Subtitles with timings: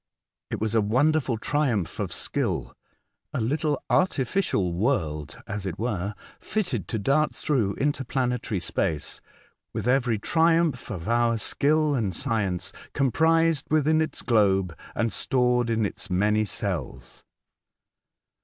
[0.49, 2.73] It was a wonderful triumph of skill—
[3.35, 9.21] a little artificial world, as it were, fitted to dart through inter planetary space
[9.73, 15.85] with every triumph of our skill and science comprised within its globe and stored in
[15.85, 17.21] its many cells.